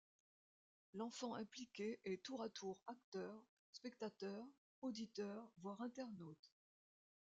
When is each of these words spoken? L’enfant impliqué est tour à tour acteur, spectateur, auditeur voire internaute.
L’enfant 0.95 1.35
impliqué 1.35 1.99
est 2.05 2.23
tour 2.23 2.41
à 2.41 2.49
tour 2.49 2.79
acteur, 2.87 3.39
spectateur, 3.71 4.43
auditeur 4.81 5.51
voire 5.61 5.79
internaute. 5.83 6.51